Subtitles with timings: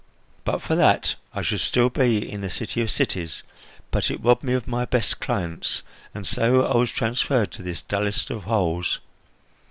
[0.45, 3.43] But for that I should still be in the city of cities;
[3.91, 5.83] but it robbed me of my best clients,
[6.15, 8.99] and so I was transferred to this dullest of holes.